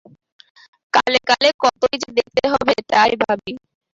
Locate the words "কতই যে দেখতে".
1.63-2.43